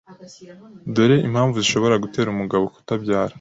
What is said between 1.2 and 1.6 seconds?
impamvu